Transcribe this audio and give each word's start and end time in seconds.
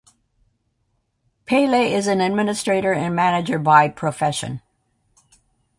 Pele 1.45 1.93
is 1.93 2.07
an 2.07 2.21
administrator 2.21 2.91
and 2.91 3.15
manager 3.15 3.59
by 3.59 3.87
profession. 3.87 4.63